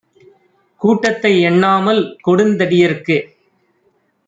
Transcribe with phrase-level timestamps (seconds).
[0.81, 3.17] கூட்டத்தை எண்ணாமல், கொடுந்தடி யர்க்கு